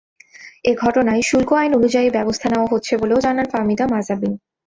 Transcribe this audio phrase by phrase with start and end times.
[0.63, 4.33] এ ঘটনায় শুল্ক আইন অনুযায়ী ব্যবস্থা নেওয়া হচ্ছে বলেও জানান ফাহমিদা মাহজাবীন।